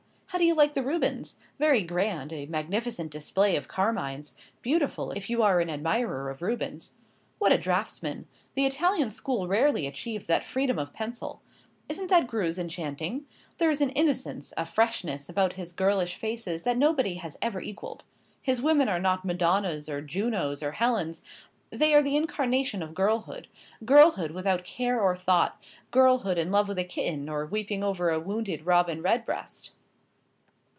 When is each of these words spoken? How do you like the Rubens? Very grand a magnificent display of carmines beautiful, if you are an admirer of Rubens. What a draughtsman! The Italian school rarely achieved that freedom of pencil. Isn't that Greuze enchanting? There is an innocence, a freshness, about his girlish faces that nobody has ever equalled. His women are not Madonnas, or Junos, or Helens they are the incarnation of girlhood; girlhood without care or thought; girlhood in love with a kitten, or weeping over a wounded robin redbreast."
How 0.33 0.37
do 0.37 0.45
you 0.45 0.55
like 0.55 0.75
the 0.75 0.81
Rubens? 0.83 1.35
Very 1.59 1.83
grand 1.83 2.31
a 2.31 2.45
magnificent 2.45 3.11
display 3.11 3.57
of 3.57 3.67
carmines 3.67 4.33
beautiful, 4.61 5.11
if 5.11 5.29
you 5.29 5.43
are 5.43 5.59
an 5.59 5.69
admirer 5.69 6.29
of 6.29 6.41
Rubens. 6.41 6.93
What 7.37 7.51
a 7.51 7.57
draughtsman! 7.57 8.27
The 8.55 8.65
Italian 8.65 9.09
school 9.09 9.49
rarely 9.49 9.87
achieved 9.87 10.27
that 10.27 10.45
freedom 10.45 10.79
of 10.79 10.93
pencil. 10.93 11.41
Isn't 11.89 12.09
that 12.11 12.27
Greuze 12.27 12.57
enchanting? 12.57 13.25
There 13.57 13.69
is 13.69 13.81
an 13.81 13.89
innocence, 13.89 14.53
a 14.55 14.65
freshness, 14.65 15.27
about 15.27 15.53
his 15.53 15.73
girlish 15.73 16.15
faces 16.15 16.63
that 16.63 16.77
nobody 16.77 17.15
has 17.15 17.37
ever 17.41 17.59
equalled. 17.59 18.05
His 18.41 18.61
women 18.61 18.87
are 18.87 18.99
not 19.01 19.25
Madonnas, 19.25 19.89
or 19.89 20.01
Junos, 20.01 20.63
or 20.63 20.71
Helens 20.71 21.21
they 21.71 21.93
are 21.93 22.01
the 22.01 22.15
incarnation 22.15 22.81
of 22.81 22.95
girlhood; 22.95 23.49
girlhood 23.83 24.31
without 24.31 24.63
care 24.63 24.99
or 25.01 25.13
thought; 25.13 25.61
girlhood 25.91 26.37
in 26.37 26.51
love 26.51 26.69
with 26.69 26.79
a 26.79 26.85
kitten, 26.85 27.27
or 27.27 27.45
weeping 27.45 27.83
over 27.83 28.09
a 28.09 28.17
wounded 28.19 28.65
robin 28.65 29.01
redbreast." 29.01 29.71